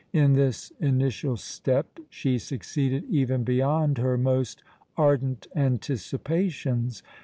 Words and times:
In 0.13 0.33
this 0.33 0.73
initial 0.79 1.37
step 1.37 1.99
she 2.09 2.39
succeeded 2.39 3.03
even 3.07 3.43
beyond 3.43 3.99
her 3.99 4.17
most 4.17 4.63
ardent 4.97 5.45
anticipations. 5.55 7.03